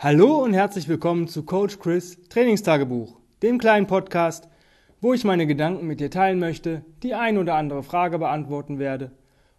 [0.00, 4.48] Hallo und herzlich willkommen zu Coach Chris Trainingstagebuch, dem kleinen Podcast,
[5.00, 9.10] wo ich meine Gedanken mit dir teilen möchte, die ein oder andere Frage beantworten werde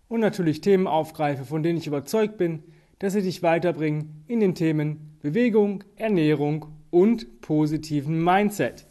[0.07, 2.63] und natürlich Themen aufgreife, von denen ich überzeugt bin,
[2.99, 8.87] dass sie dich weiterbringen in den Themen Bewegung, Ernährung und positiven Mindset.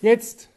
[0.00, 0.48] Jetzt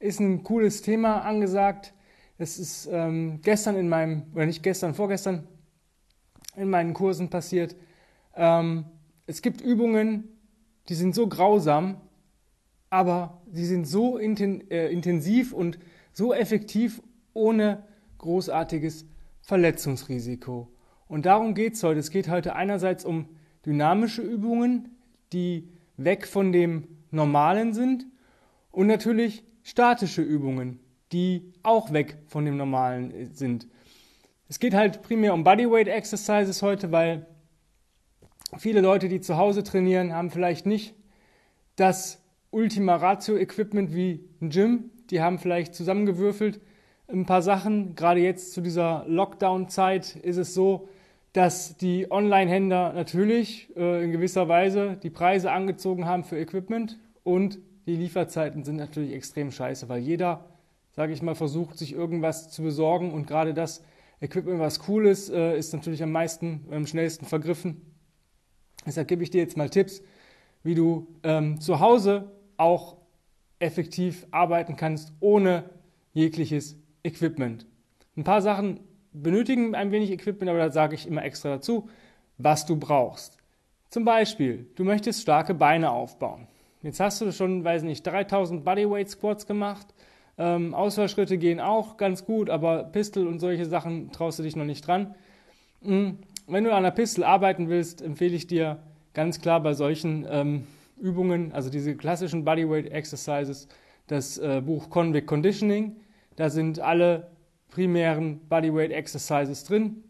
[0.00, 1.94] ist ein cooles Thema angesagt.
[2.36, 5.46] Es ist ähm, gestern in meinem, oder nicht gestern, vorgestern
[6.56, 7.76] in meinen Kursen passiert.
[8.34, 8.86] Ähm,
[9.26, 10.28] es gibt Übungen,
[10.88, 12.00] die sind so grausam,
[12.90, 15.78] aber die sind so inten, äh, intensiv und
[16.12, 17.84] so effektiv ohne
[18.18, 19.06] großartiges
[19.40, 20.68] Verletzungsrisiko.
[21.08, 22.00] Und darum geht es heute.
[22.00, 23.28] Es geht heute einerseits um
[23.66, 24.96] dynamische Übungen,
[25.32, 28.06] die weg von dem Normalen sind
[28.70, 30.80] und natürlich statische Übungen,
[31.12, 33.66] die auch weg von dem Normalen sind.
[34.48, 37.26] Es geht halt primär um Bodyweight Exercises heute, weil
[38.58, 40.94] Viele Leute, die zu Hause trainieren, haben vielleicht nicht
[41.76, 44.90] das Ultima Ratio Equipment wie ein Gym.
[45.10, 46.60] Die haben vielleicht zusammengewürfelt
[47.08, 47.94] ein paar Sachen.
[47.94, 50.88] Gerade jetzt zu dieser Lockdown-Zeit ist es so,
[51.32, 57.58] dass die Online-Händler natürlich äh, in gewisser Weise die Preise angezogen haben für Equipment und
[57.86, 60.44] die Lieferzeiten sind natürlich extrem scheiße, weil jeder,
[60.92, 63.82] sage ich mal, versucht, sich irgendwas zu besorgen und gerade das
[64.20, 67.93] Equipment, was cool ist, äh, ist natürlich am meisten, am schnellsten vergriffen.
[68.86, 70.02] Deshalb gebe ich dir jetzt mal Tipps,
[70.62, 72.96] wie du ähm, zu Hause auch
[73.58, 75.64] effektiv arbeiten kannst ohne
[76.12, 77.66] jegliches Equipment.
[78.16, 78.80] Ein paar Sachen
[79.12, 81.88] benötigen ein wenig Equipment, aber da sage ich immer extra dazu,
[82.38, 83.38] was du brauchst.
[83.90, 86.48] Zum Beispiel, du möchtest starke Beine aufbauen.
[86.82, 89.86] Jetzt hast du schon, weiß nicht, 3000 Bodyweight Squats gemacht.
[90.36, 94.64] Ähm, Ausfallschritte gehen auch ganz gut, aber Pistol und solche Sachen traust du dich noch
[94.64, 95.14] nicht dran.
[95.80, 98.78] Mhm wenn du an der Pistol arbeiten willst, empfehle ich dir
[99.14, 100.66] ganz klar bei solchen ähm,
[100.98, 103.68] Übungen, also diese klassischen Bodyweight Exercises,
[104.06, 105.96] das äh, Buch Convict Conditioning.
[106.36, 107.30] Da sind alle
[107.68, 110.04] primären Bodyweight Exercises drin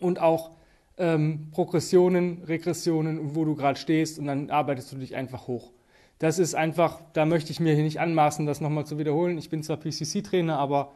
[0.00, 0.52] und auch
[0.98, 5.72] ähm, Progressionen, Regressionen, wo du gerade stehst und dann arbeitest du dich einfach hoch.
[6.18, 9.36] Das ist einfach, da möchte ich mir hier nicht anmaßen, das nochmal zu wiederholen.
[9.36, 10.92] Ich bin zwar PCC-Trainer, aber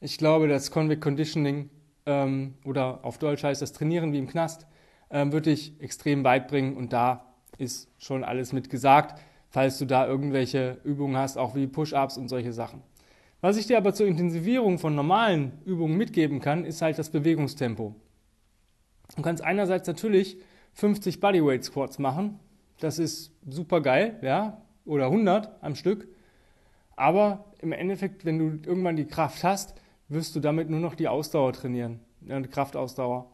[0.00, 1.70] ich glaube, das Convict Conditioning
[2.06, 4.66] ähm, oder auf Deutsch heißt das Trainieren wie im Knast,
[5.10, 7.24] ähm, wird dich extrem weit bringen und da
[7.58, 12.28] ist schon alles mit gesagt, falls du da irgendwelche Übungen hast, auch wie Push-ups und
[12.28, 12.82] solche Sachen.
[13.40, 17.94] Was ich dir aber zur Intensivierung von normalen Übungen mitgeben kann, ist halt das Bewegungstempo.
[19.16, 20.38] Du kannst einerseits natürlich
[20.72, 22.40] 50 Bodyweight Squats machen,
[22.80, 26.08] das ist super geil, ja, oder 100 am Stück.
[26.96, 29.74] Aber im Endeffekt, wenn du irgendwann die Kraft hast,
[30.08, 33.30] wirst du damit nur noch die Ausdauer trainieren, die Kraftausdauer.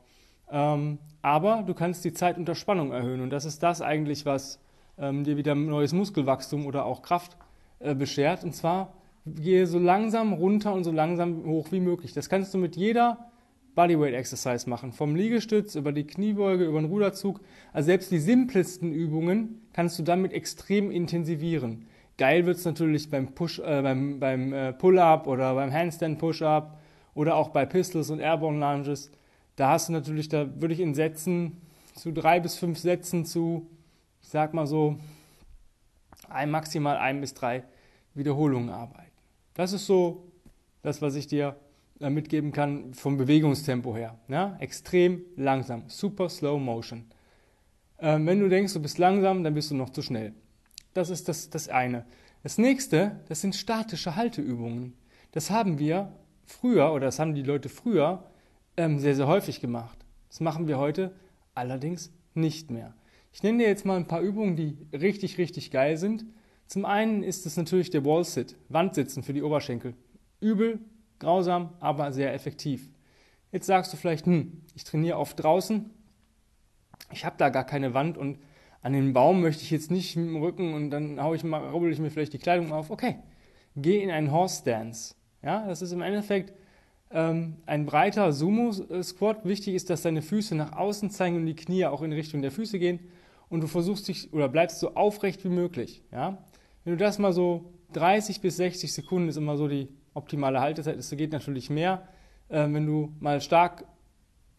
[0.50, 4.60] Ähm, aber du kannst die Zeit unter Spannung erhöhen und das ist das eigentlich, was
[4.98, 7.36] ähm, dir wieder neues Muskelwachstum oder auch Kraft
[7.78, 8.44] äh, beschert.
[8.44, 8.92] Und zwar
[9.26, 12.12] gehe so langsam runter und so langsam hoch wie möglich.
[12.12, 13.30] Das kannst du mit jeder
[13.74, 14.92] Bodyweight Exercise machen.
[14.92, 17.40] Vom Liegestütz über die Kniebeuge, über den Ruderzug.
[17.72, 21.86] Also selbst die simplesten Übungen kannst du damit extrem intensivieren.
[22.20, 26.78] Geil wird es natürlich beim, äh, beim, beim äh, Pull-Up oder beim Handstand Push-Up
[27.14, 29.10] oder auch bei Pistols und Airborne Lunges.
[29.56, 31.62] Da hast du natürlich, da würde ich in Sätzen
[31.94, 33.70] zu drei bis fünf Sätzen zu,
[34.20, 34.98] ich sag mal so,
[36.28, 37.64] ein, maximal ein bis drei
[38.12, 39.12] Wiederholungen arbeiten.
[39.54, 40.30] Das ist so
[40.82, 41.56] das, was ich dir
[42.00, 44.18] äh, mitgeben kann vom Bewegungstempo her.
[44.28, 44.58] Ja?
[44.60, 47.06] Extrem langsam, super slow motion.
[47.98, 50.34] Ähm, wenn du denkst, du bist langsam, dann bist du noch zu schnell.
[50.94, 52.04] Das ist das, das eine.
[52.42, 54.94] Das nächste, das sind statische Halteübungen.
[55.32, 56.12] Das haben wir
[56.44, 58.24] früher, oder das haben die Leute früher
[58.76, 59.98] ähm, sehr, sehr häufig gemacht.
[60.28, 61.14] Das machen wir heute
[61.54, 62.94] allerdings nicht mehr.
[63.32, 66.24] Ich nenne dir jetzt mal ein paar Übungen, die richtig, richtig geil sind.
[66.66, 69.94] Zum einen ist es natürlich der Wall-Sit, Wandsitzen für die Oberschenkel.
[70.40, 70.80] Übel,
[71.18, 72.88] grausam, aber sehr effektiv.
[73.52, 75.90] Jetzt sagst du vielleicht, hm, ich trainiere oft draußen,
[77.12, 78.38] ich habe da gar keine Wand und
[78.82, 81.68] an den Baum möchte ich jetzt nicht mit dem Rücken und dann hau ich mal,
[81.68, 82.90] rubbel ich mir vielleicht die Kleidung auf.
[82.90, 83.16] Okay,
[83.76, 85.14] geh in einen Horse Stance.
[85.42, 86.52] Ja, das ist im Endeffekt
[87.10, 89.44] ähm, ein breiter Sumo-Squat.
[89.44, 92.50] Wichtig ist, dass deine Füße nach außen zeigen und die Knie auch in Richtung der
[92.50, 93.00] Füße gehen.
[93.48, 96.02] Und du versuchst dich oder bleibst so aufrecht wie möglich.
[96.12, 96.38] Ja?
[96.84, 100.96] Wenn du das mal so 30 bis 60 Sekunden ist immer so die optimale Haltezeit.
[100.96, 102.06] Es geht natürlich mehr.
[102.48, 103.84] Ähm, wenn du mal stark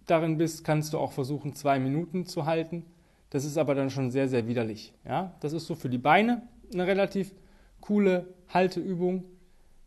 [0.06, 2.85] darin bist, kannst du auch versuchen, zwei Minuten zu halten.
[3.31, 4.94] Das ist aber dann schon sehr, sehr widerlich.
[5.06, 5.36] Ja?
[5.39, 7.33] Das ist so für die Beine eine relativ
[7.80, 9.24] coole Halteübung.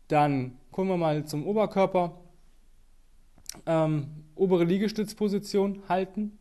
[0.07, 2.19] Dann kommen wir mal zum Oberkörper.
[3.65, 6.37] Ähm, obere Liegestützposition halten,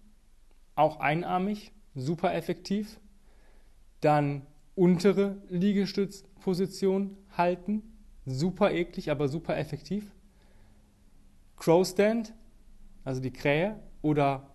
[0.75, 1.71] auch einarmig.
[1.95, 2.99] super effektiv.
[4.01, 4.43] Dann
[4.75, 7.83] untere Liegestützposition halten,
[8.27, 10.11] super eklig, aber super effektiv.
[11.57, 12.35] Crow Stand,
[13.05, 14.54] also die Krähe, oder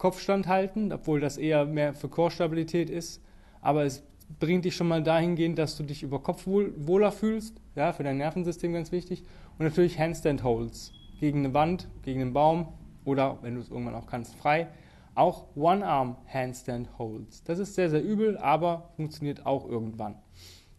[0.00, 3.22] Kopfstand halten, obwohl das eher mehr für Chorstabilität ist,
[3.60, 4.02] aber es
[4.38, 8.02] bringt dich schon mal dahingehend, dass du dich über Kopf wohl, wohler fühlst, ja, für
[8.02, 9.24] dein Nervensystem ganz wichtig.
[9.58, 12.68] Und natürlich Handstand Holds gegen eine Wand, gegen einen Baum
[13.04, 14.68] oder, wenn du es irgendwann auch kannst, frei.
[15.14, 17.44] Auch One-Arm Handstand Holds.
[17.44, 20.14] Das ist sehr, sehr übel, aber funktioniert auch irgendwann.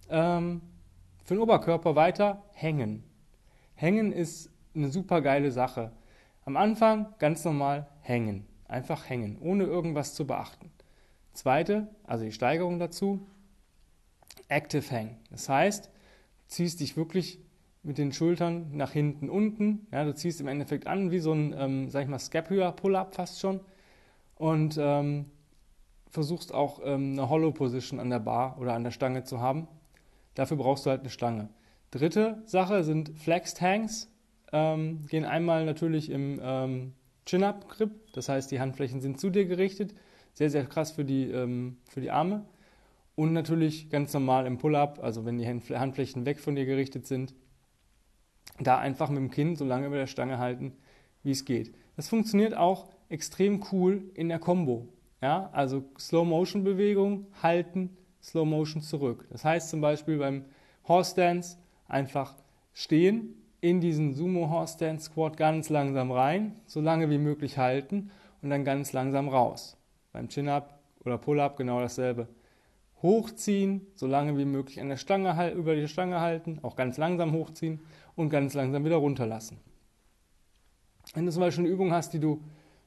[0.10, 0.62] Ähm,
[1.24, 3.04] für den Oberkörper weiter hängen.
[3.76, 5.92] Hängen ist eine super geile Sache.
[6.44, 8.48] Am Anfang ganz normal hängen.
[8.72, 10.72] Einfach hängen, ohne irgendwas zu beachten.
[11.34, 13.28] Zweite, also die Steigerung dazu,
[14.48, 15.18] Active Hang.
[15.30, 15.92] Das heißt, du
[16.48, 17.40] ziehst dich wirklich
[17.84, 19.88] mit den Schultern nach hinten unten.
[19.92, 23.14] Ja, du ziehst im Endeffekt an wie so ein, ähm, sag ich mal, Scapular Pull-Up
[23.14, 23.60] fast schon.
[24.36, 25.26] Und ähm,
[26.10, 29.68] versuchst auch ähm, eine Hollow Position an der Bar oder an der Stange zu haben.
[30.34, 31.50] Dafür brauchst du halt eine Stange.
[31.92, 34.10] Dritte Sache sind Flexed Hangs.
[34.54, 36.94] Ähm, gehen einmal natürlich im ähm,
[37.32, 39.96] Chin-Up-Grip, das heißt, die Handflächen sind zu dir gerichtet.
[40.34, 42.46] Sehr, sehr krass für die, ähm, für die Arme.
[43.16, 47.34] Und natürlich ganz normal im Pull-Up, also wenn die Handflächen weg von dir gerichtet sind,
[48.60, 50.74] da einfach mit dem Kinn so lange über der Stange halten,
[51.24, 51.74] wie es geht.
[51.96, 54.90] Das funktioniert auch extrem cool in der Combo.
[55.22, 59.26] Ja, also Slow-Motion-Bewegung, halten, Slow-Motion zurück.
[59.30, 60.44] Das heißt zum Beispiel beim
[60.86, 61.58] Horse Dance
[61.88, 62.36] einfach
[62.74, 68.12] stehen, in diesen Sumo Horse Dance Squat ganz langsam rein, so lange wie möglich halten
[68.42, 69.78] und dann ganz langsam raus.
[70.12, 72.28] Beim Chin-Up oder Pull-Up genau dasselbe.
[73.02, 77.32] Hochziehen, so lange wie möglich an der Stange über die Stange halten, auch ganz langsam
[77.34, 77.80] hochziehen
[78.16, 79.58] und ganz langsam wieder runterlassen.
[81.14, 82.44] Wenn du zum Beispiel eine Übung hast, die du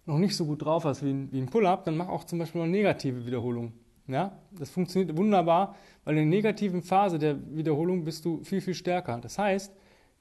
[0.07, 2.39] noch nicht so gut drauf hast wie ein, wie ein Pull-Up, dann mach auch zum
[2.39, 3.73] Beispiel noch negative Wiederholungen.
[4.07, 8.75] Ja, das funktioniert wunderbar, weil in der negativen Phase der Wiederholung bist du viel, viel
[8.75, 9.19] stärker.
[9.19, 9.73] Das heißt,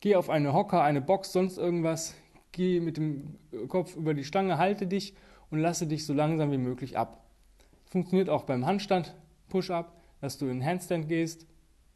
[0.04, 2.14] geh auf eine Hocker, eine Box, sonst irgendwas,
[2.52, 3.38] geh mit dem
[3.70, 5.16] Kopf über die Stange, halte dich
[5.50, 7.24] und lasse dich so langsam wie möglich ab.
[7.86, 9.16] Funktioniert auch beim Handstand,
[9.48, 11.48] Push-Up, dass du in den Handstand gehst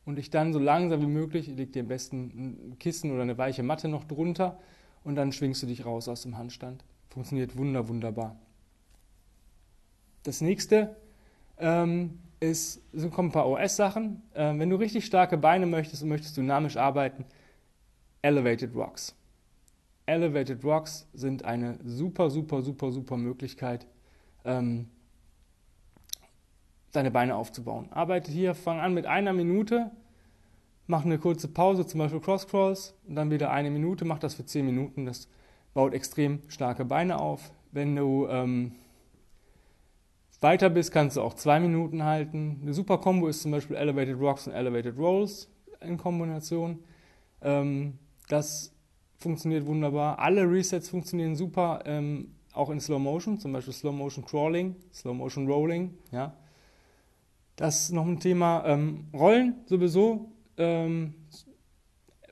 [0.06, 3.38] und dich dann so langsam wie möglich, leg dir am besten ein Kissen oder eine
[3.38, 4.58] weiche Matte noch drunter
[5.04, 6.86] und dann schwingst du dich raus aus dem Handstand.
[7.10, 8.40] Funktioniert wunder, wunderbar.
[10.24, 10.96] Das nächste
[11.58, 14.22] ähm, ist, so kommen ein paar OS-Sachen.
[14.34, 17.26] Ähm, wenn du richtig starke Beine möchtest und möchtest dynamisch arbeiten,
[18.22, 19.16] Elevated Rocks.
[20.06, 23.88] Elevated Rocks sind eine super, super, super, super Möglichkeit,
[24.46, 24.90] ähm,
[26.94, 27.92] deine Beine aufzubauen.
[27.92, 29.92] Arbeite hier, fang an mit einer Minute,
[30.88, 34.36] mach eine kurze Pause, zum Beispiel Cross Crawls, und dann wieder eine Minute, mach das
[34.36, 35.06] für zehn Minuten.
[35.06, 35.28] Das
[35.74, 37.52] baut extrem starke Beine auf.
[37.72, 38.72] Wenn du ähm,
[40.40, 42.60] weiter bist, kannst du auch zwei Minuten halten.
[42.62, 45.50] Eine super Combo ist zum Beispiel Elevated Rocks und Elevated Rolls
[45.82, 46.80] in Kombination.
[47.42, 48.74] Ähm, das
[49.18, 50.20] funktioniert wunderbar.
[50.20, 55.14] Alle Resets funktionieren super, ähm, auch in Slow Motion, zum Beispiel Slow Motion Crawling, Slow
[55.14, 55.94] Motion Rolling.
[56.12, 56.34] Ja.
[57.56, 58.64] Das ist noch ein Thema.
[58.66, 60.32] Ähm, Rollen sowieso.
[60.58, 61.16] Ähm,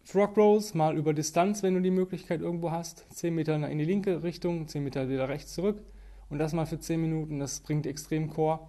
[0.04, 3.06] Frog Rolls mal über Distanz, wenn du die Möglichkeit irgendwo hast.
[3.12, 5.82] 10 Meter in die linke Richtung, 10 Meter wieder rechts zurück.
[6.30, 8.60] Und das mal für 10 Minuten, das bringt extrem Core.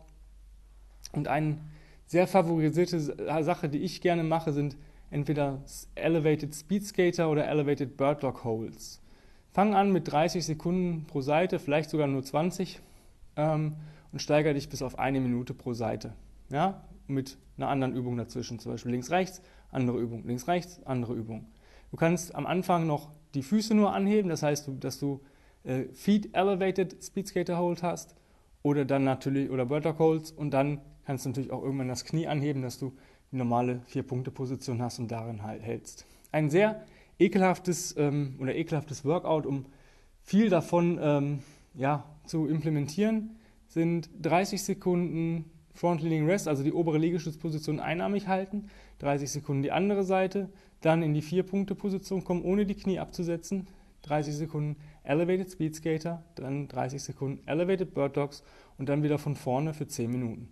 [1.12, 1.58] Und eine
[2.06, 4.76] sehr favorisierte Sache, die ich gerne mache, sind
[5.16, 5.62] entweder
[5.94, 9.00] Elevated Speed Skater oder Elevated Birdlock Holds.
[9.50, 12.80] Fang an mit 30 Sekunden pro Seite, vielleicht sogar nur 20
[13.36, 13.76] ähm,
[14.12, 16.12] und steigere dich bis auf eine Minute pro Seite.
[16.50, 16.84] Ja?
[17.06, 21.46] Mit einer anderen Übung dazwischen, zum Beispiel links-rechts, andere Übung, links-rechts, andere Übung.
[21.90, 25.22] Du kannst am Anfang noch die Füße nur anheben, das heißt, dass du
[25.64, 28.14] äh, Feet Elevated Speed Skater Hold hast
[28.62, 32.26] oder dann natürlich oder Birdlock Holds und dann kannst du natürlich auch irgendwann das Knie
[32.26, 32.92] anheben, dass du
[33.30, 36.06] normale Vier-Punkte-Position hast und darin halt hältst.
[36.32, 36.84] Ein sehr
[37.18, 39.66] ekelhaftes ähm, oder ekelhaftes Workout, um
[40.22, 41.38] viel davon ähm,
[41.74, 43.36] ja, zu implementieren,
[43.68, 48.68] sind 30 Sekunden Front Leaning Rest, also die obere Liegestützposition einarmig halten,
[48.98, 50.48] 30 Sekunden die andere Seite,
[50.80, 53.66] dann in die Vier-Punkte-Position kommen, ohne die Knie abzusetzen,
[54.02, 58.42] 30 Sekunden Elevated Speed Skater, dann 30 Sekunden Elevated Bird Dogs
[58.78, 60.48] und dann wieder von vorne für 10 Minuten.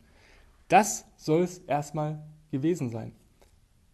[0.69, 2.23] Das soll es erstmal
[2.55, 3.13] gewesen sein.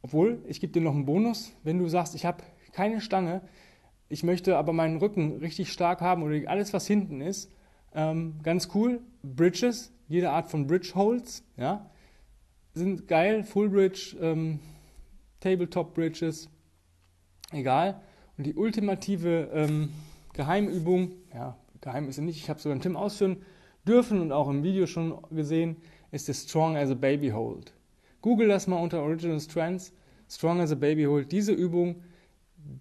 [0.02, 3.40] Obwohl, ich gebe dir noch einen Bonus, wenn du sagst, ich habe keine Stange,
[4.09, 7.50] ich möchte aber meinen Rücken richtig stark haben oder alles, was hinten ist,
[7.95, 9.00] ähm, ganz cool.
[9.23, 11.90] Bridges, jede Art von Bridge Holds, ja,
[12.75, 13.45] sind geil.
[13.45, 14.61] Full Bridge, ähm,
[15.40, 16.49] Tabletop Bridges,
[17.52, 18.00] egal.
[18.37, 19.90] Und die ultimative ähm,
[20.35, 23.38] Geheimübung, ja, geheim ist sie nicht, ich habe sogar einen Tim ausführen
[23.87, 25.76] dürfen und auch im Video schon gesehen,
[26.11, 27.73] ist der Strong as a Baby Hold.
[28.23, 29.93] Google das mal unter Original Strengths,
[30.29, 31.33] Strong as a Baby Hold.
[31.33, 32.03] Diese Übung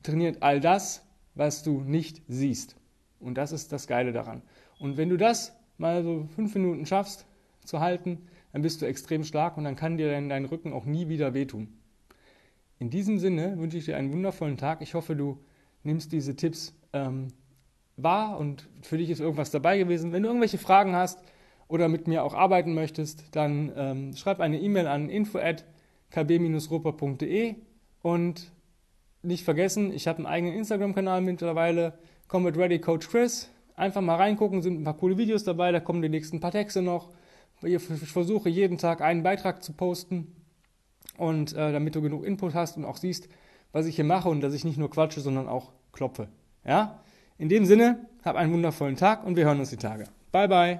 [0.03, 1.05] trainiert all das,
[1.35, 2.75] was du nicht siehst.
[3.19, 4.41] Und das ist das Geile daran.
[4.77, 7.25] Und wenn du das mal so fünf Minuten schaffst
[7.63, 8.19] zu halten,
[8.51, 11.33] dann bist du extrem stark und dann kann dir dein, dein Rücken auch nie wieder
[11.33, 11.67] wehtun.
[12.79, 14.81] In diesem Sinne wünsche ich dir einen wundervollen Tag.
[14.81, 15.37] Ich hoffe, du
[15.83, 17.27] nimmst diese Tipps ähm,
[17.97, 20.11] wahr und für dich ist irgendwas dabei gewesen.
[20.11, 21.19] Wenn du irgendwelche Fragen hast
[21.69, 27.55] oder mit mir auch arbeiten möchtest, dann ähm, schreib eine E-Mail an info@kb-ruper.de
[28.01, 28.51] und
[29.21, 31.93] nicht vergessen, ich habe einen eigenen Instagram-Kanal mittlerweile,
[32.27, 33.49] Combat Ready Coach Chris.
[33.75, 36.81] Einfach mal reingucken, sind ein paar coole Videos dabei, da kommen die nächsten paar Texte
[36.81, 37.07] noch.
[37.61, 40.35] Ich versuche jeden Tag einen Beitrag zu posten
[41.17, 43.29] und äh, damit du genug Input hast und auch siehst,
[43.71, 46.29] was ich hier mache und dass ich nicht nur quatsche, sondern auch klopfe.
[46.65, 46.99] Ja?
[47.37, 50.05] In dem Sinne, hab einen wundervollen Tag und wir hören uns die Tage.
[50.31, 50.79] Bye bye.